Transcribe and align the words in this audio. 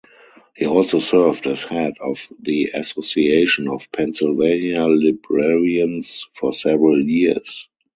He 0.55 0.65
also 0.65 0.97
served 0.97 1.45
as 1.45 1.61
head 1.63 1.93
of 1.99 2.27
the 2.39 2.71
Association 2.73 3.67
of 3.67 3.91
Pennsylvania 3.91 4.87
Librarians 4.87 6.25
for 6.33 6.51
several 6.53 6.99
years. 6.99 7.69